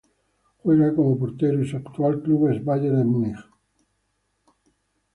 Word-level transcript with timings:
Juega 0.63 0.95
como 0.95 1.15
portero 1.15 1.61
y 1.61 1.67
su 1.67 1.77
actual 1.77 2.23
club 2.23 2.49
es 2.49 2.65
Bayern 2.65 2.97
de 2.97 3.03
Múnich. 3.05 3.45